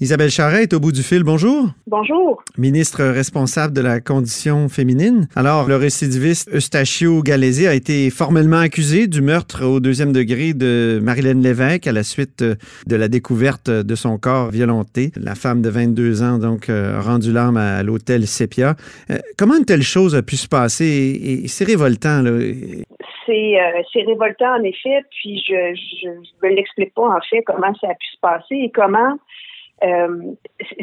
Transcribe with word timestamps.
Isabelle 0.00 0.30
Charret 0.30 0.62
est 0.62 0.74
au 0.74 0.78
bout 0.78 0.92
du 0.92 1.02
fil. 1.02 1.24
Bonjour. 1.24 1.70
Bonjour. 1.88 2.40
Ministre 2.56 3.02
responsable 3.02 3.74
de 3.74 3.80
la 3.80 3.98
condition 4.00 4.68
féminine. 4.68 5.26
Alors, 5.34 5.66
le 5.66 5.74
récidiviste 5.74 6.48
Eustachio 6.54 7.20
Galési 7.20 7.66
a 7.66 7.74
été 7.74 8.08
formellement 8.10 8.60
accusé 8.60 9.08
du 9.08 9.22
meurtre 9.22 9.64
au 9.64 9.80
deuxième 9.80 10.12
degré 10.12 10.54
de 10.54 11.00
Marilyn 11.02 11.42
Lévesque 11.42 11.88
à 11.88 11.92
la 11.92 12.04
suite 12.04 12.44
de 12.44 12.96
la 12.96 13.08
découverte 13.08 13.70
de 13.70 13.94
son 13.96 14.18
corps 14.18 14.50
violenté. 14.50 15.10
La 15.16 15.34
femme 15.34 15.62
de 15.62 15.68
22 15.68 16.22
ans, 16.22 16.38
donc, 16.38 16.68
a 16.68 17.00
rendu 17.00 17.32
l'âme 17.32 17.56
à 17.56 17.82
l'hôtel 17.82 18.28
Sepia. 18.28 18.76
Euh, 19.10 19.18
comment 19.36 19.56
une 19.58 19.64
telle 19.64 19.82
chose 19.82 20.14
a 20.14 20.22
pu 20.22 20.36
se 20.36 20.46
passer? 20.46 21.42
Et 21.44 21.48
c'est 21.48 21.64
révoltant, 21.64 22.22
là. 22.22 22.30
Euh, 22.30 23.82
c'est 23.92 24.02
révoltant 24.06 24.58
en 24.58 24.62
effet, 24.62 25.02
puis 25.10 25.42
je 25.46 26.08
ne 26.08 26.54
l'explique 26.54 26.94
pas 26.94 27.08
en 27.08 27.20
fait 27.28 27.42
comment 27.42 27.74
ça 27.80 27.88
a 27.88 27.94
pu 27.94 28.06
se 28.14 28.20
passer 28.22 28.54
et 28.54 28.70
comment 28.72 29.18
euh, 29.82 30.32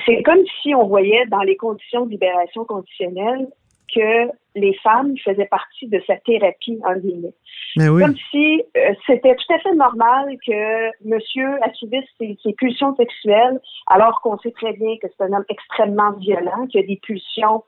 c'est 0.06 0.24
comme 0.24 0.44
si 0.62 0.74
on 0.74 0.88
voyait 0.88 1.26
dans 1.28 1.42
les 1.42 1.58
conditions 1.58 2.06
de 2.06 2.12
libération 2.12 2.66
conditionnelle 2.66 3.48
que 3.94 4.30
les 4.56 4.74
femmes 4.76 5.16
faisaient 5.24 5.46
partie 5.46 5.88
de 5.88 6.02
sa 6.08 6.16
thérapie 6.18 6.80
en 6.84 6.96
guillemets. 6.96 7.34
Comme 7.78 8.16
si 8.32 8.64
euh, 8.78 8.94
c'était 9.06 9.36
tout 9.36 9.54
à 9.54 9.60
fait 9.60 9.76
normal 9.76 10.38
que 10.46 11.08
monsieur 11.08 11.62
assumisse 11.62 12.06
ses, 12.20 12.38
ses 12.42 12.54
pulsions 12.54 12.96
sexuelles 12.96 13.60
alors 13.88 14.22
qu'on 14.22 14.38
sait 14.40 14.52
très 14.52 14.74
bien 14.74 14.96
que 15.02 15.08
c'est 15.08 15.24
un 15.24 15.34
homme 15.34 15.46
extrêmement 15.50 16.14
violent, 16.14 16.68
qui 16.68 16.80
a 16.80 16.84
des 16.84 17.00
pulsions 17.02 17.64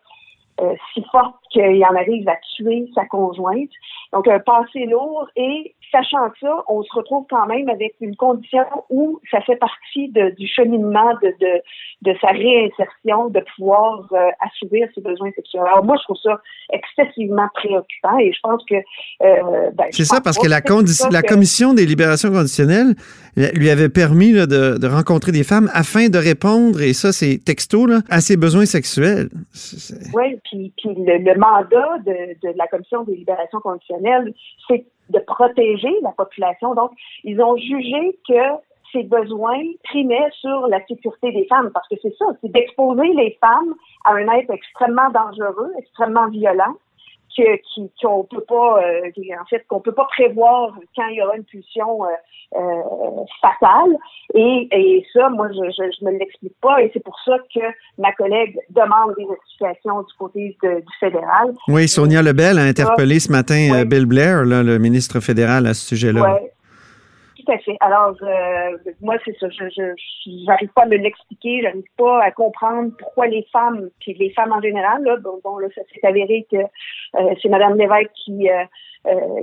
euh, 0.62 0.74
si 0.94 1.04
forte 1.12 1.36
qu'il 1.52 1.84
en 1.86 1.96
arrive 1.96 2.28
à 2.28 2.36
tuer 2.56 2.90
sa 2.96 3.06
conjointe. 3.06 3.70
Donc, 4.14 4.28
un 4.28 4.40
passé 4.40 4.86
lourd 4.86 5.28
et 5.36 5.76
sachant 5.92 6.30
ça, 6.42 6.64
on 6.68 6.84
se 6.84 6.94
retrouve 6.94 7.26
quand 7.30 7.46
même 7.46 7.70
avec 7.70 7.96
une 8.02 8.16
condition 8.16 8.64
où 8.90 9.20
ça 9.32 9.42
fait 9.42 9.56
partie 9.56 10.10
de, 10.10 10.32
du 10.38 10.48
cheminement 10.48 11.14
de, 11.22 11.34
de, 11.40 11.62
de, 12.12 12.18
sa 12.20 12.28
réinsertion, 12.28 13.30
de 13.30 13.42
pouvoir 13.56 14.06
euh, 14.12 14.30
assouvir 14.40 14.88
ses 14.96 15.02
besoins 15.02 15.32
sexuels. 15.32 15.64
Alors 15.66 15.84
moi, 15.84 15.96
je 15.98 16.04
trouve 16.04 16.18
ça 16.24 16.42
excessivement 16.72 17.48
préoccupant 17.54 18.18
et 18.18 18.34
je 18.34 18.40
pense 18.42 18.64
que... 18.70 18.76
Euh, 18.76 19.72
ben, 19.74 19.86
C'est 19.92 20.06
ça, 20.06 20.22
parce 20.22 20.38
que 20.38 20.48
la, 20.48 20.62
la 21.12 21.22
commission 21.22 21.74
des 21.74 21.86
libérations 21.86 22.32
conditionnelles 22.32 22.96
lui 23.36 23.70
avait 23.70 23.90
permis 23.90 24.32
là, 24.32 24.48
de, 24.48 24.78
de, 24.78 24.88
rencontrer 24.88 25.32
des 25.32 25.44
femmes 25.44 25.70
afin 25.74 26.10
de 26.10 26.18
répondre, 26.18 26.82
et 26.82 26.94
ça 26.94 27.12
c'est 27.12 27.40
texto, 27.44 27.86
là, 27.86 28.02
à 28.10 28.20
ses 28.20 28.36
besoins 28.36 28.66
sexuels. 28.66 29.30
Oui, 30.14 30.40
puis, 30.50 30.74
le 30.86 31.38
mandat 31.38 31.98
de, 32.00 32.40
de 32.42 32.58
la 32.58 32.68
commission 32.68 33.04
des 33.04 33.16
libérations 33.16 33.60
conditionnelles, 33.60 34.34
c'est 34.68 34.86
de 35.10 35.20
protéger 35.20 35.94
la 36.02 36.12
population. 36.12 36.76
Donc, 36.76 36.92
ils 37.24 37.42
ont 37.42 37.58
jugé 37.58 38.18
que 38.28 38.62
ces 38.92 39.04
besoins 39.04 39.62
primaient 39.84 40.30
sur 40.32 40.68
la 40.68 40.86
sécurité 40.86 41.32
des 41.32 41.46
femmes, 41.48 41.72
parce 41.74 41.88
que 41.88 41.96
c'est 42.02 42.16
ça, 42.18 42.26
c'est 42.42 42.52
d'exposer 42.52 43.08
les 43.14 43.38
femmes 43.42 43.76
à 44.06 44.14
un 44.14 44.28
être 44.30 44.52
extrêmement 44.52 45.10
dangereux, 45.10 45.72
extrêmement 45.78 46.28
violent, 46.30 46.76
qui 47.74 47.92
qu'on 48.02 48.24
peut 48.24 48.44
pas 48.48 48.82
euh, 48.82 49.10
en 49.42 49.46
fait 49.50 49.66
qu'on 49.68 49.80
peut 49.80 49.92
pas 49.92 50.06
prévoir 50.06 50.74
quand 50.96 51.08
il 51.08 51.18
y 51.18 51.22
aura 51.22 51.36
une 51.36 51.44
pulsion 51.44 52.04
euh, 52.04 52.08
euh, 52.56 53.24
fatale 53.42 53.96
et, 54.34 54.68
et 54.72 55.06
ça 55.14 55.30
moi 55.30 55.48
je, 55.50 55.72
je, 55.72 56.06
me 56.06 56.18
l'explique 56.18 56.56
pas 56.62 56.82
et 56.82 56.90
c'est 56.94 57.04
pour 57.04 57.18
ça 57.26 57.38
que 57.54 57.62
ma 57.98 58.12
collègue 58.14 58.58
demande 58.70 59.14
des 59.18 59.28
explications 59.32 60.02
du 60.02 60.14
côté 60.18 60.58
du 60.64 60.82
fédéral. 61.00 61.54
Oui, 61.68 61.88
Sonia 61.88 62.22
Lebel 62.22 62.58
a 62.60 62.64
interpellé 62.64 63.20
ce 63.20 63.32
matin 63.32 63.84
Bill 63.86 64.06
Blair, 64.06 64.46
là, 64.46 64.64
le 64.64 64.78
ministre 64.80 65.20
fédéral 65.20 65.68
à 65.68 65.74
ce 65.74 65.86
sujet-là. 65.88 66.40
Alors, 67.80 68.16
euh, 68.22 68.78
moi, 69.02 69.16
c'est 69.24 69.38
ça. 69.40 69.48
Je 69.50 69.94
j'arrive 70.46 70.70
pas 70.70 70.84
à 70.84 70.86
me 70.86 70.98
l'expliquer. 70.98 71.62
J'arrive 71.62 71.90
pas 71.98 72.24
à 72.24 72.32
comprendre 72.32 72.92
pourquoi 72.98 73.28
les 73.28 73.46
femmes, 73.52 73.90
puis 74.00 74.14
les 74.14 74.32
femmes 74.32 74.52
en 74.52 74.62
général, 74.62 75.04
là, 75.04 75.18
bon, 75.18 75.58
là, 75.58 75.68
ça 75.76 75.82
s'est 75.94 76.06
avéré 76.06 76.46
que 76.52 76.58
euh, 76.58 77.36
c'est 77.42 77.50
Mme 77.50 77.78
Lévesque 77.78 78.12
qui 78.26 78.50
euh, 78.50 78.64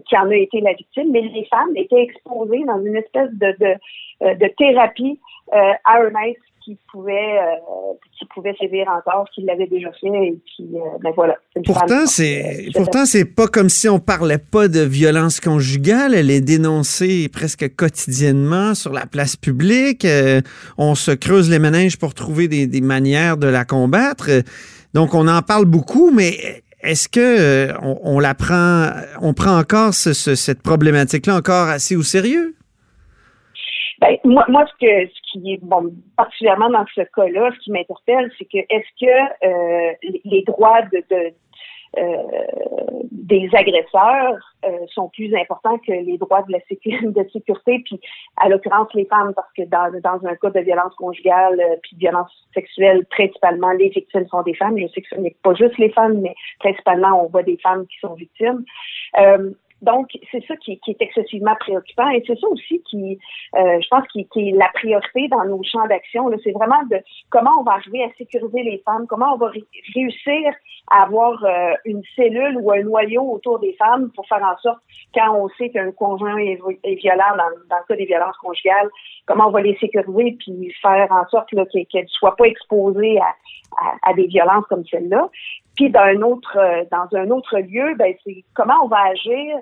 qui 0.06 0.16
en 0.16 0.28
a 0.30 0.34
été 0.34 0.60
la 0.60 0.74
victime, 0.74 1.10
mais 1.10 1.22
les 1.22 1.46
femmes 1.46 1.74
étaient 1.76 2.02
exposées 2.02 2.64
dans 2.66 2.80
une 2.84 2.96
espèce 2.96 3.30
de 3.32 3.52
de, 3.58 4.34
de 4.34 4.48
thérapie 4.56 5.18
à 5.52 5.98
un 5.98 6.28
être 6.28 6.40
qui 6.64 6.78
pouvait 6.90 7.38
euh, 7.38 7.92
qui 8.18 8.24
pouvait 8.26 8.54
sévir 8.58 8.88
encore, 8.88 9.28
qui 9.34 9.42
l'avait 9.42 9.66
déjà 9.66 9.90
fait 9.92 10.06
et 10.06 10.38
qui 10.46 10.64
euh, 10.74 10.98
ben 11.02 11.10
voilà. 11.14 11.36
Pourtant 11.64 12.06
c'est 12.06 12.68
pourtant 12.74 13.04
c'est 13.04 13.26
pas 13.26 13.46
comme 13.48 13.68
si 13.68 13.88
on 13.88 13.98
parlait 13.98 14.38
pas 14.38 14.68
de 14.68 14.80
violence 14.80 15.40
conjugale, 15.40 16.14
elle 16.14 16.30
est 16.30 16.40
dénoncée 16.40 17.28
presque 17.28 17.74
quotidiennement 17.76 18.74
sur 18.74 18.92
la 18.92 19.06
place 19.06 19.36
publique, 19.36 20.04
euh, 20.04 20.40
on 20.78 20.94
se 20.94 21.10
creuse 21.10 21.50
les 21.50 21.58
méninges 21.58 21.98
pour 21.98 22.14
trouver 22.14 22.48
des, 22.48 22.66
des, 22.66 22.80
manières 22.80 23.36
de 23.36 23.46
la 23.46 23.64
combattre. 23.64 24.30
Donc 24.94 25.14
on 25.14 25.28
en 25.28 25.42
parle 25.42 25.66
beaucoup 25.66 26.10
mais 26.10 26.62
est-ce 26.84 27.08
que 27.08 27.72
on, 27.82 27.98
on, 28.02 28.20
la 28.20 28.34
prend 28.34 28.90
on 29.20 29.34
prend 29.34 29.58
encore 29.58 29.94
ce, 29.94 30.12
cette 30.12 30.62
problématique 30.62 31.26
là 31.26 31.36
encore 31.36 31.68
assez 31.68 31.96
au 31.96 32.02
sérieux? 32.02 32.54
Ben, 34.00 34.16
moi, 34.24 34.66
ce 34.66 34.76
qui 34.78 35.52
est 35.52 35.60
particulièrement 36.16 36.68
dans 36.68 36.84
ce 36.94 37.02
cas-là, 37.14 37.50
ce 37.54 37.64
qui 37.64 37.70
m'interpelle, 37.70 38.30
c'est 38.38 38.44
que 38.44 38.58
est-ce 38.58 39.00
que 39.00 39.46
euh, 39.46 39.92
les 40.24 40.42
droits 40.42 40.82
de, 40.92 40.98
euh, 41.12 41.30
des 43.24 43.48
agresseurs 43.54 44.54
euh, 44.64 44.86
sont 44.92 45.08
plus 45.08 45.34
importants 45.34 45.78
que 45.78 45.92
les 45.92 46.18
droits 46.18 46.42
de 46.42 46.52
la 46.52 46.60
sécurité, 46.68 47.06
de 47.06 47.28
sécurité 47.32 47.82
puis 47.84 48.00
à 48.36 48.48
l'occurrence 48.48 48.92
les 48.94 49.06
femmes 49.06 49.32
parce 49.34 49.50
que 49.56 49.62
dans, 49.62 49.90
dans 50.00 50.26
un 50.26 50.36
cas 50.36 50.50
de 50.50 50.60
violence 50.60 50.94
conjugale 50.96 51.58
euh, 51.58 51.76
puis 51.82 51.96
de 51.96 52.00
violence 52.00 52.30
sexuelle 52.52 53.06
principalement 53.06 53.72
les 53.72 53.88
victimes 53.88 54.26
sont 54.28 54.42
des 54.42 54.54
femmes. 54.54 54.78
Je 54.78 54.86
sais 54.88 55.00
que 55.00 55.08
ce 55.08 55.20
n'est 55.20 55.36
pas 55.42 55.54
juste 55.54 55.78
les 55.78 55.90
femmes 55.90 56.20
mais 56.20 56.34
principalement 56.60 57.24
on 57.24 57.28
voit 57.28 57.42
des 57.42 57.56
femmes 57.62 57.86
qui 57.86 57.98
sont 58.00 58.14
victimes. 58.14 58.64
Euh, 59.18 59.50
donc, 59.84 60.08
c'est 60.32 60.44
ça 60.46 60.56
qui, 60.56 60.80
est 60.86 61.02
excessivement 61.02 61.54
préoccupant 61.60 62.08
et 62.08 62.22
c'est 62.26 62.38
ça 62.38 62.48
aussi 62.48 62.82
qui, 62.88 63.18
euh, 63.54 63.80
je 63.80 63.88
pense, 63.88 64.06
qui, 64.08 64.20
est 64.20 64.56
la 64.56 64.68
priorité 64.72 65.28
dans 65.28 65.44
nos 65.44 65.62
champs 65.62 65.86
d'action. 65.86 66.30
C'est 66.42 66.52
vraiment 66.52 66.82
de 66.90 66.96
comment 67.30 67.50
on 67.60 67.62
va 67.62 67.72
arriver 67.72 68.02
à 68.02 68.08
sécuriser 68.16 68.62
les 68.62 68.82
femmes, 68.84 69.06
comment 69.06 69.34
on 69.34 69.36
va 69.36 69.50
réussir 69.94 70.52
à 70.90 71.02
avoir 71.02 71.44
euh, 71.44 71.74
une 71.84 72.02
cellule 72.16 72.56
ou 72.60 72.72
un 72.72 72.82
noyau 72.82 73.30
autour 73.30 73.58
des 73.58 73.74
femmes 73.74 74.10
pour 74.14 74.26
faire 74.26 74.42
en 74.42 74.56
sorte, 74.58 74.80
quand 75.14 75.36
on 75.36 75.48
sait 75.58 75.70
qu'un 75.70 75.92
conjoint 75.92 76.38
est, 76.38 76.58
violent 76.96 77.36
dans, 77.36 77.76
le 77.76 77.86
cas 77.86 77.96
des 77.96 78.06
violences 78.06 78.36
conjugales, 78.38 78.88
comment 79.26 79.48
on 79.48 79.50
va 79.50 79.60
les 79.60 79.76
sécuriser 79.76 80.36
puis 80.38 80.72
faire 80.80 81.08
en 81.10 81.26
sorte 81.28 81.50
qu'elles 81.50 82.04
ne 82.04 82.08
soient 82.08 82.36
pas 82.36 82.46
exposées 82.46 83.18
à, 83.18 83.34
à 84.02 84.14
des 84.14 84.26
violences 84.26 84.64
comme 84.68 84.84
celle-là. 84.86 85.28
Puis 85.76 85.90
dans 85.90 86.22
autre 86.22 86.56
euh, 86.56 86.84
dans 86.90 87.08
un 87.18 87.30
autre 87.30 87.58
lieu, 87.58 87.94
ben 87.96 88.14
c'est 88.24 88.44
comment 88.54 88.74
on 88.84 88.88
va 88.88 89.08
agir 89.10 89.56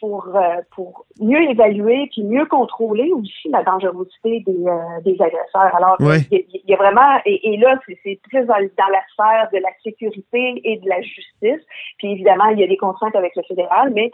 pour 0.00 0.34
euh, 0.34 0.60
pour 0.74 1.04
mieux 1.20 1.42
évaluer 1.50 2.08
puis 2.12 2.24
mieux 2.24 2.46
contrôler 2.46 3.10
aussi 3.12 3.48
la 3.50 3.62
dangerosité 3.62 4.40
des, 4.46 4.66
euh, 4.66 5.00
des 5.04 5.12
agresseurs. 5.20 5.74
Alors 5.76 5.96
il, 6.30 6.46
y 6.66 6.74
a, 6.74 6.76
vraiment 6.76 7.20
et, 7.26 7.56
là 7.58 7.78
c'est 7.86 8.18
plus 8.28 8.44
dans, 8.46 8.54
dans, 8.54 8.90
la 8.90 9.02
sphère 9.12 9.48
de 9.52 9.58
la 9.58 9.68
sécurité 9.82 10.60
et 10.64 10.78
de 10.78 10.88
la 10.88 11.00
justice. 11.02 11.66
Puis 11.98 12.12
évidemment 12.12 12.46
il 12.46 12.58
y 12.58 12.64
a 12.64 12.66
des 12.66 12.76
contraintes 12.76 13.16
avec 13.16 13.36
le 13.36 13.42
fédéral, 13.42 13.92
mais 13.94 14.10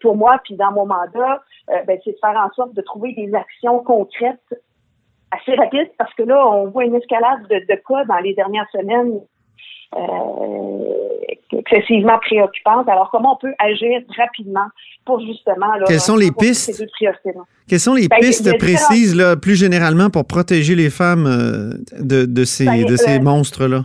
pour 0.00 0.16
moi 0.16 0.40
puis 0.44 0.56
dans 0.56 0.72
mon 0.72 0.86
mandat, 0.86 1.42
ben, 1.68 1.98
c'est 2.04 2.12
de 2.12 2.18
faire 2.20 2.36
en 2.36 2.50
sorte 2.54 2.74
de 2.74 2.82
trouver 2.82 3.12
des 3.12 3.34
actions 3.34 3.80
concrètes 3.80 4.54
assez 5.30 5.54
rapides 5.54 5.90
parce 5.98 6.12
que 6.14 6.22
là 6.22 6.46
on 6.46 6.68
voit 6.68 6.84
une 6.84 6.94
escalade 6.94 7.46
de, 7.48 7.56
de 7.56 7.80
cas 7.86 8.04
dans 8.04 8.18
les 8.18 8.34
dernières 8.34 8.68
semaines 8.70 9.20
euh, 9.20 9.20
excessivement 11.52 12.18
préoccupante. 12.18 12.88
Alors, 12.88 13.08
comment 13.10 13.34
on 13.34 13.36
peut 13.36 13.54
agir 13.58 14.00
rapidement 14.16 14.66
pour 15.04 15.20
justement... 15.20 15.66
Quelles 15.86 16.00
sont 16.00 16.16
les 16.16 16.32
pistes? 16.32 16.84
Quelles 17.68 17.80
sont 17.80 17.94
les 17.94 18.08
pistes 18.08 18.58
précises, 18.58 19.14
là, 19.14 19.36
plus 19.36 19.54
généralement, 19.54 20.10
pour 20.10 20.26
protéger 20.26 20.74
les 20.74 20.90
femmes 20.90 21.26
euh, 21.26 21.74
de, 22.00 22.24
de 22.24 22.44
ces, 22.44 22.66
ben, 22.66 22.84
de 22.84 22.96
ces 22.96 23.18
euh, 23.18 23.22
monstres-là? 23.22 23.84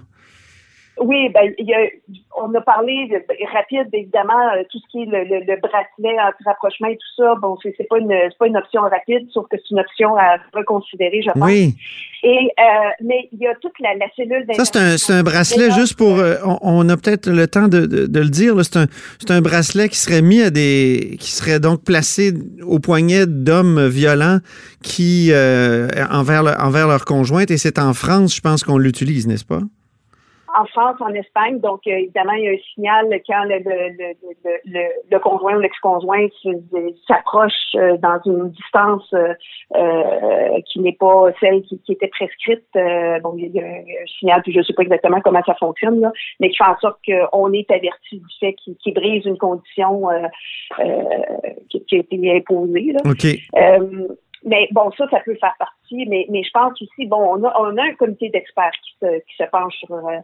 Oui, 1.02 1.30
ben, 1.30 1.54
il 1.58 1.66
y 1.66 1.74
a, 1.74 1.80
on 2.36 2.54
a 2.54 2.62
parlé 2.62 3.08
de, 3.08 3.18
rapide, 3.54 3.88
évidemment, 3.94 4.40
euh, 4.56 4.64
tout 4.70 4.80
ce 4.80 4.88
qui 4.92 5.04
est 5.04 5.06
le, 5.06 5.24
le, 5.24 5.46
le 5.46 5.60
bracelet 5.60 6.20
anti-rapprochement 6.20 6.88
et 6.88 6.98
tout 6.98 7.24
ça. 7.24 7.36
Bon, 7.42 7.58
c'est, 7.62 7.74
c'est 7.78 7.88
pas 7.88 8.00
une, 8.00 8.10
c'est 8.10 8.38
pas 8.38 8.48
une 8.48 8.58
option 8.58 8.82
rapide, 8.82 9.28
sauf 9.32 9.48
que 9.50 9.58
c'est 9.58 9.72
une 9.72 9.80
option 9.80 10.16
à 10.18 10.38
reconsidérer, 10.54 11.22
je 11.22 11.32
pense. 11.32 11.44
Oui. 11.44 11.76
Et, 12.24 12.52
euh, 12.60 12.90
mais 13.02 13.30
il 13.32 13.40
y 13.40 13.48
a 13.48 13.56
toute 13.56 13.80
la, 13.80 13.96
la 13.96 14.08
cellule 14.16 14.46
Ça, 14.54 14.66
c'est 14.66 14.78
un, 14.78 14.98
c'est 14.98 15.14
un 15.14 15.24
bracelet 15.24 15.72
juste 15.72 15.98
pour, 15.98 16.18
euh, 16.18 16.36
on, 16.62 16.88
a 16.90 16.98
peut-être 16.98 17.30
le 17.30 17.48
temps 17.48 17.68
de, 17.68 17.86
de, 17.86 18.06
de 18.06 18.20
le 18.20 18.30
dire, 18.30 18.56
là, 18.56 18.64
c'est 18.64 18.78
un, 18.78 18.88
c'est 19.20 19.32
un 19.32 19.42
bracelet 19.42 19.90
qui 19.90 19.98
serait 19.98 20.22
mis 20.22 20.42
à 20.42 20.50
des, 20.50 21.18
qui 21.20 21.32
serait 21.32 21.60
donc 21.60 21.84
placé 21.84 22.34
au 22.64 22.80
poignet 22.80 23.26
d'hommes 23.26 23.88
violents 23.88 24.40
qui, 24.84 25.32
envers, 26.12 26.44
envers 26.60 26.88
leur 26.88 27.06
conjointe. 27.06 27.52
Et 27.52 27.58
c'est 27.58 27.80
en 27.80 27.94
France, 27.94 28.36
je 28.36 28.42
pense 28.42 28.64
qu'on 28.64 28.78
l'utilise, 28.78 29.28
n'est-ce 29.28 29.46
pas? 29.46 29.62
En 30.58 30.66
France, 30.66 30.98
en 31.00 31.14
Espagne. 31.14 31.60
Donc, 31.60 31.82
euh, 31.88 31.92
évidemment, 31.92 32.34
il 32.34 32.44
y 32.44 32.48
a 32.48 32.52
un 32.52 32.64
signal 32.74 33.22
quand 33.28 33.44
le, 33.46 33.60
le, 33.60 34.14
le, 34.66 34.82
le 35.12 35.20
conjoint 35.20 35.56
ou 35.56 35.60
l'ex-conjoint 35.60 36.28
s'approche 37.08 37.54
euh, 37.76 37.98
dans 37.98 38.20
une 38.26 38.50
distance 38.52 39.14
euh, 39.14 40.62
qui 40.68 40.80
n'est 40.80 40.98
pas 41.00 41.26
celle 41.40 41.62
qui, 41.64 41.80
qui 41.82 41.94
était 41.94 42.08
prescrite. 42.08 42.66
bon, 42.74 43.36
il 43.38 43.52
y 43.54 43.60
a 43.60 43.66
un 43.66 44.06
signal, 44.20 44.42
puis 44.44 44.54
je 44.54 44.60
ne 44.60 44.64
sais 44.64 44.74
pas 44.74 44.84
exactement 44.84 45.22
comment 45.22 45.44
ça 45.46 45.56
fonctionne, 45.56 46.00
là, 46.02 46.12
mais 46.40 46.50
qui 46.50 46.58
fait 46.58 46.64
en 46.64 46.78
sorte 46.80 47.00
qu'on 47.06 47.54
est 47.54 47.70
averti 47.72 48.20
du 48.20 48.26
fait 48.40 48.56
qu'il 48.56 48.94
brise 48.94 49.26
une 49.26 49.38
condition 49.38 50.08
qui, 51.70 51.86
qui, 51.86 51.96
a 51.96 52.00
été 52.00 52.36
imposée. 52.36 52.94
Là. 52.94 53.02
Mais 54.46 54.70
bon, 54.72 54.90
ça, 54.98 55.08
ça 55.10 55.20
peut 55.20 55.36
faire 55.36 55.56
partie, 55.60 56.06
mais, 56.08 56.26
mais 56.30 56.44
je 56.44 56.52
pense 56.52 56.82
aussi, 56.82 57.06
bon, 57.08 57.18
on 57.18 57.44
a, 57.44 57.54
on 57.60 57.78
a 57.78 57.84
un 57.84 57.94
comité 57.96 58.30
d'experts 58.30 58.72
qui 58.84 58.94
se, 59.02 59.20
qui 59.20 59.36
se 59.38 59.44
penche 59.50 59.76
sur 59.76 59.94
euh, 59.94 60.18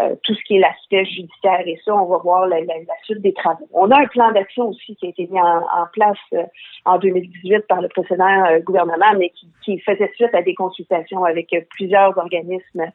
euh, 0.00 0.14
tout 0.22 0.34
ce 0.34 0.42
qui 0.42 0.56
est 0.56 0.60
l'aspect 0.60 1.04
judiciaire 1.06 1.66
et 1.66 1.78
ça, 1.84 1.94
on 1.94 2.06
va 2.06 2.18
voir 2.18 2.46
la, 2.46 2.60
la, 2.60 2.74
suite 3.04 3.22
des 3.22 3.32
travaux. 3.32 3.68
On 3.72 3.90
a 3.90 4.00
un 4.00 4.06
plan 4.06 4.30
d'action 4.32 4.68
aussi 4.68 4.94
qui 4.96 5.06
a 5.06 5.08
été 5.08 5.26
mis 5.26 5.40
en, 5.40 5.62
en 5.62 5.86
place 5.92 6.18
euh, 6.34 6.42
en 6.84 6.98
2018 6.98 7.66
par 7.66 7.80
le 7.80 7.88
précédent 7.88 8.58
gouvernement, 8.64 9.14
mais 9.18 9.30
qui, 9.30 9.48
qui, 9.64 9.78
faisait 9.80 10.10
suite 10.16 10.34
à 10.34 10.42
des 10.42 10.54
consultations 10.54 11.24
avec 11.24 11.54
plusieurs 11.70 12.16
organismes, 12.18 12.90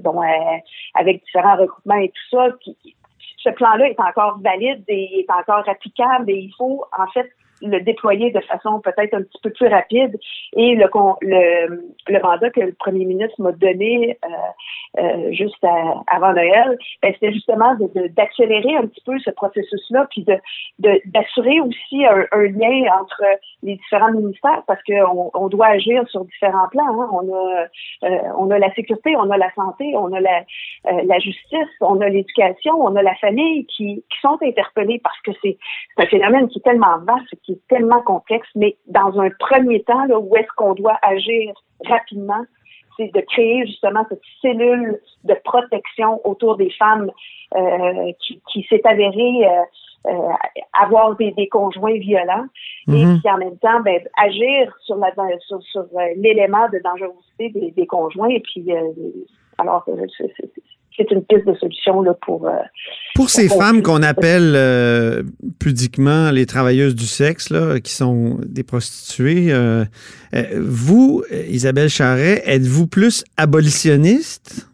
bon, 0.00 0.20
avec 0.94 1.24
différents 1.24 1.56
regroupements 1.56 1.98
et 1.98 2.08
tout 2.08 2.36
ça. 2.36 2.48
Qui, 2.60 2.76
ce 3.42 3.50
plan-là 3.50 3.88
est 3.88 4.00
encore 4.00 4.38
valide 4.40 4.84
et 4.88 5.20
est 5.20 5.30
encore 5.30 5.68
applicable 5.68 6.30
et 6.30 6.36
il 6.36 6.52
faut 6.56 6.84
en 6.96 7.06
fait 7.08 7.30
le 7.62 7.80
déployer 7.80 8.30
de 8.30 8.40
façon 8.40 8.80
peut-être 8.80 9.14
un 9.14 9.22
petit 9.22 9.40
peu 9.42 9.50
plus 9.50 9.68
rapide. 9.68 10.18
Et 10.56 10.74
le, 10.74 10.88
le, 11.22 11.84
le 12.08 12.20
mandat 12.20 12.50
que 12.50 12.60
le 12.60 12.72
premier 12.72 13.04
ministre 13.04 13.40
m'a 13.40 13.52
donné 13.52 14.18
euh, 14.24 15.00
euh, 15.00 15.32
juste 15.32 15.64
avant 16.06 16.32
Noël, 16.32 16.76
ben, 17.02 17.12
c'était 17.14 17.32
justement 17.32 17.74
d'accélérer 18.16 18.76
un 18.76 18.86
petit 18.86 19.02
peu 19.04 19.18
ce 19.20 19.30
processus-là, 19.30 20.06
puis 20.10 20.24
de 20.24 20.38
d'assurer 21.06 21.60
aussi 21.60 22.04
un, 22.04 22.26
lien 22.32 22.92
entre 23.00 23.22
les 23.62 23.76
différents 23.76 24.12
ministères, 24.12 24.62
parce 24.66 24.82
qu'on 24.84 25.30
on 25.34 25.48
doit 25.48 25.68
agir 25.68 26.08
sur 26.08 26.24
différents 26.24 26.68
plans. 26.68 27.02
Hein. 27.02 27.08
On 27.12 27.32
a 27.32 27.66
euh, 28.04 28.18
on 28.38 28.50
a 28.50 28.58
la 28.58 28.72
sécurité, 28.74 29.14
on 29.16 29.30
a 29.30 29.36
la 29.36 29.52
santé, 29.54 29.92
on 29.96 30.12
a 30.12 30.20
la, 30.20 30.42
la 30.84 31.18
justice, 31.18 31.68
on 31.80 32.00
a 32.00 32.08
l'éducation, 32.08 32.74
on 32.80 32.96
a 32.96 33.02
la 33.02 33.14
famille 33.16 33.66
qui, 33.66 34.02
qui 34.10 34.20
sont 34.20 34.38
interpellés 34.42 35.00
parce 35.02 35.20
que 35.20 35.30
c'est 35.42 35.56
un 35.98 36.06
phénomène 36.06 36.48
qui 36.48 36.58
est 36.58 36.62
tellement 36.62 36.98
vaste, 36.98 37.34
tellement 37.68 38.02
complexe, 38.02 38.48
mais 38.54 38.76
dans 38.86 39.18
un 39.20 39.30
premier 39.38 39.82
temps, 39.82 40.04
là, 40.06 40.18
où 40.18 40.36
est-ce 40.36 40.48
qu'on 40.56 40.74
doit 40.74 40.98
agir 41.02 41.52
rapidement, 41.86 42.44
c'est 42.96 43.12
de 43.12 43.20
créer 43.20 43.66
justement 43.66 44.04
cette 44.08 44.20
cellule 44.42 45.00
de 45.24 45.34
protection 45.44 46.20
autour 46.24 46.56
des 46.56 46.70
femmes 46.70 47.10
euh, 47.56 48.12
qui, 48.20 48.40
qui 48.52 48.66
s'est 48.68 48.82
avérée 48.84 49.46
euh, 49.46 49.62
euh, 50.06 50.32
avoir 50.72 51.16
des, 51.16 51.30
des, 51.32 51.48
conjoints 51.48 51.98
violents 51.98 52.46
et 52.88 52.92
mm-hmm. 52.92 53.20
puis 53.20 53.30
en 53.30 53.36
même 53.36 53.58
temps 53.58 53.80
ben, 53.80 54.00
agir 54.16 54.74
sur 54.84 54.96
la 54.96 55.12
sur, 55.40 55.62
sur 55.62 55.84
l'élément 56.16 56.68
de 56.70 56.80
dangerosité 56.82 57.50
des, 57.50 57.70
des, 57.70 57.86
conjoints 57.86 58.30
et 58.30 58.40
puis 58.40 58.66
alors 59.58 59.84
c'est 60.96 61.10
une 61.10 61.22
piste 61.24 61.46
de 61.46 61.54
solution 61.54 62.02
là, 62.02 62.14
pour. 62.20 62.46
Euh, 62.46 62.52
pour 63.14 63.30
ces 63.30 63.48
femmes 63.48 63.82
qu'on 63.82 64.02
appelle 64.02 64.54
euh, 64.56 65.22
pudiquement 65.58 66.30
les 66.30 66.46
travailleuses 66.46 66.94
du 66.94 67.06
sexe, 67.06 67.50
là, 67.50 67.80
qui 67.80 67.92
sont 67.92 68.38
des 68.44 68.62
prostituées, 68.62 69.52
euh, 69.52 69.84
vous, 70.56 71.24
Isabelle 71.48 71.88
Charret, 71.88 72.42
êtes-vous 72.46 72.86
plus 72.86 73.24
abolitionniste 73.36 74.66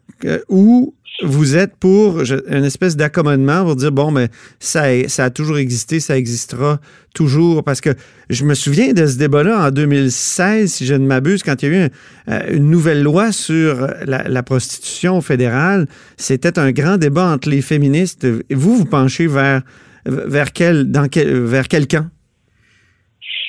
ou 0.49 0.95
vous 1.23 1.57
êtes 1.57 1.77
pour 1.77 2.21
une 2.21 2.65
espèce 2.65 2.97
d'accommodement 2.97 3.65
pour 3.65 3.77
dire 3.77 3.93
bon, 3.93 4.11
mais 4.11 4.29
ça, 4.61 4.85
ça 5.09 5.25
a 5.25 5.31
toujours 5.31 5.59
existé, 5.59 6.01
ça 6.01 6.17
existera 6.17 6.81
toujours. 7.15 7.65
Parce 7.65 7.81
que 7.81 7.91
je 8.29 8.45
me 8.45 8.55
souviens 8.55 8.93
de 8.93 9.07
ce 9.07 9.17
débat-là 9.17 9.67
en 9.67 9.71
2016, 9.71 10.73
si 10.73 10.87
je 10.87 10.95
ne 10.95 11.07
m'abuse, 11.07 11.43
quand 11.43 11.63
il 11.63 11.73
y 11.73 11.75
a 11.75 11.87
eu 11.87 11.91
euh, 12.29 12.41
une 12.51 12.71
nouvelle 12.71 13.03
loi 13.03 13.33
sur 13.33 13.89
la, 14.05 14.43
prostitution 14.43 15.21
fédérale. 15.21 15.87
C'était 16.17 16.59
un 16.59 16.71
grand 16.71 16.99
débat 16.99 17.33
entre 17.33 17.49
les 17.49 17.63
féministes. 17.63 18.27
Vous, 18.51 18.77
vous 18.77 18.85
penchez 18.85 19.27
vers, 19.27 19.63
vers, 20.05 20.53
quel, 20.53 20.91
dans 20.91 21.09
quel, 21.09 21.41
vers 21.41 21.69
quel 21.69 21.89
camp? 21.89 22.07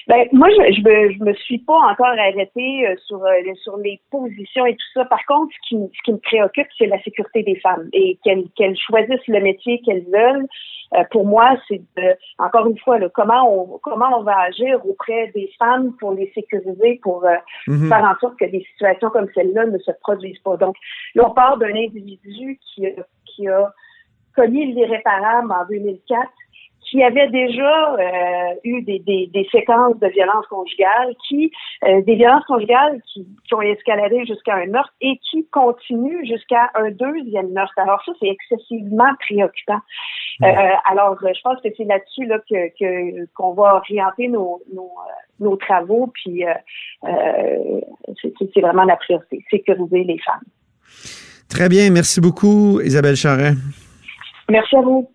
Ben, 0.08 0.26
moi, 0.32 0.48
je, 0.50 0.74
je, 0.74 0.82
me, 0.82 1.12
je 1.12 1.24
me 1.24 1.34
suis 1.34 1.58
pas 1.60 1.78
encore 1.92 2.08
arrêtée 2.08 2.88
euh, 2.88 2.96
sur, 3.06 3.22
euh, 3.26 3.54
sur 3.62 3.76
les 3.78 4.00
positions 4.10 4.66
et 4.66 4.74
tout 4.74 4.88
ça. 4.94 5.04
Par 5.06 5.26
contre, 5.26 5.54
ce 5.54 5.68
qui, 5.68 5.76
ce 5.76 6.02
qui 6.06 6.14
me 6.14 6.18
préoccupe, 6.18 6.68
c'est 6.78 6.86
la 6.86 7.02
sécurité 7.04 7.44
des 7.44 7.60
femmes 7.60 7.90
et 7.92 8.18
qu'elles 8.24 8.46
qu'elles 8.56 8.78
choisissent 8.78 9.28
le 9.28 9.42
métier 9.42 9.82
qu'elles 9.82 10.06
veulent. 10.06 10.48
Euh, 10.96 11.04
pour 11.12 11.26
moi, 11.26 11.58
c'est 11.68 11.82
de, 11.98 12.16
encore 12.40 12.68
une 12.68 12.78
fois, 12.80 13.00
là, 13.00 13.10
comment 13.14 13.52
on 13.52 13.80
comment 13.80 14.18
on 14.18 14.24
va 14.24 14.40
agir 14.44 14.80
auprès 14.86 15.28
des 15.36 15.50
femmes 15.60 15.94
pour 16.00 16.14
les 16.14 16.32
sécuriser, 16.34 17.02
pour 17.04 17.26
mhm. 17.68 17.90
faire 17.90 18.06
en 18.06 18.18
sorte 18.20 18.40
que 18.40 18.46
des 18.46 18.66
situations 18.72 19.10
comme 19.10 19.28
celle-là 19.36 19.66
ne 19.66 19.78
se 19.78 19.92
produisent 20.02 20.40
pas. 20.40 20.56
Donc, 20.56 20.78
là, 21.16 21.28
on 21.28 21.34
part 21.34 21.58
d'un 21.58 21.76
individu 21.76 22.58
qui, 22.62 22.86
qui 23.26 23.48
a 23.50 23.74
commis 24.38 24.72
l'irréparable 24.74 25.52
en 25.52 25.66
2004 25.68 26.30
qui 26.90 27.04
avait 27.04 27.28
déjà 27.30 27.96
euh, 27.96 28.56
eu 28.64 28.82
des, 28.82 29.00
des, 29.00 29.28
des, 29.28 29.48
séquences 29.52 30.00
de 30.00 30.08
violence 30.08 30.46
conjugale, 30.48 31.14
qui 31.28 31.52
euh, 31.84 32.02
des 32.02 32.16
violences 32.16 32.46
conjugales 32.46 33.02
qui, 33.12 33.28
qui 33.46 33.54
ont 33.54 33.62
escaladé 33.62 34.26
jusqu'à 34.26 34.56
un 34.56 34.68
meurtre 34.68 34.94
et 35.02 35.20
qui 35.30 35.46
continuent 35.48 36.26
jusqu'à 36.26 36.72
un 36.76 36.92
deuxième 36.92 37.52
meurtre. 37.52 37.74
Alors 37.78 38.02
ça, 38.06 38.14
c'est 38.22 38.30
excessivement 38.30 39.14
préoccupant. 39.20 39.80
Euh, 40.44 40.48
alors, 40.86 41.18
je 41.22 41.42
pense 41.44 41.60
que 41.62 41.70
c'est 41.76 41.84
là-dessus 41.84 42.26
là, 42.26 42.40
que 42.48 43.26
qu'on 43.34 43.54
va 43.54 43.76
orienter 43.76 44.28
nos, 44.28 44.62
nos, 44.74 44.92
nos 45.40 45.56
travaux, 45.58 46.12
puis 46.14 46.44
c'est 47.02 48.62
vraiment 48.62 48.84
la 48.84 48.96
priorité, 48.96 49.44
sécuriser 49.50 50.04
les 50.04 50.20
femmes. 50.20 50.44
Très 51.50 51.70
bien, 51.70 51.90
merci 51.90 52.22
beaucoup, 52.22 52.80
Isabelle 52.82 53.16
Charret. 53.16 53.54
Merci 54.50 54.76
à 54.76 54.82
vous. 54.82 55.10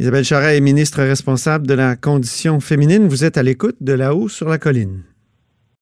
Isabelle 0.00 0.24
Charret 0.24 0.56
est 0.56 0.60
ministre 0.60 1.02
responsable 1.02 1.66
de 1.66 1.74
la 1.74 1.96
condition 1.96 2.60
féminine. 2.60 3.08
Vous 3.08 3.24
êtes 3.24 3.36
à 3.36 3.42
l'écoute 3.42 3.78
de 3.80 3.92
là-haut 3.92 4.28
sur 4.28 4.48
la 4.48 4.56
colline. 4.56 5.02